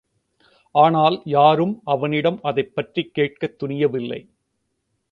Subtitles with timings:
[0.75, 4.21] ஆனால் யாரும் அவனிடம் அதைப்பற்றிக் கேட்கத் துணியவில்லை.